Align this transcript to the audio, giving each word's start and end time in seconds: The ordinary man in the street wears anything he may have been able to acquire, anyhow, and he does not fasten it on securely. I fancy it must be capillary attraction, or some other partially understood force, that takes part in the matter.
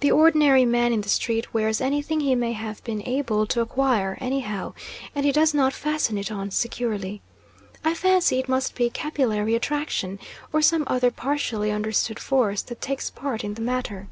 The 0.00 0.10
ordinary 0.12 0.66
man 0.66 0.92
in 0.92 1.00
the 1.00 1.08
street 1.08 1.54
wears 1.54 1.80
anything 1.80 2.20
he 2.20 2.34
may 2.34 2.52
have 2.52 2.84
been 2.84 3.00
able 3.08 3.46
to 3.46 3.62
acquire, 3.62 4.18
anyhow, 4.20 4.74
and 5.14 5.24
he 5.24 5.32
does 5.32 5.54
not 5.54 5.72
fasten 5.72 6.18
it 6.18 6.30
on 6.30 6.50
securely. 6.50 7.22
I 7.82 7.94
fancy 7.94 8.38
it 8.38 8.50
must 8.50 8.74
be 8.74 8.90
capillary 8.90 9.54
attraction, 9.54 10.18
or 10.52 10.60
some 10.60 10.84
other 10.88 11.10
partially 11.10 11.70
understood 11.70 12.18
force, 12.18 12.60
that 12.60 12.82
takes 12.82 13.08
part 13.08 13.42
in 13.42 13.54
the 13.54 13.62
matter. 13.62 14.08